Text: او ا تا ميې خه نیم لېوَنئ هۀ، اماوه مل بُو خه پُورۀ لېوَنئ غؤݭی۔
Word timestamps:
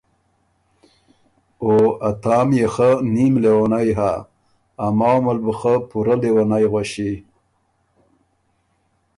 او 1.63 1.71
ا 2.09 2.11
تا 2.21 2.37
ميې 2.49 2.67
خه 2.73 2.89
نیم 3.13 3.33
لېوَنئ 3.43 3.89
هۀ، 3.97 4.11
اماوه 4.85 5.21
مل 5.23 5.37
بُو 5.43 5.53
خه 5.59 5.73
پُورۀ 5.89 6.15
لېوَنئ 6.21 6.65
غؤݭی۔ 6.71 7.11